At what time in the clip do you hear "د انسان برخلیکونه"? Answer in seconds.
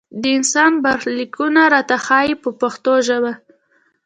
0.21-1.61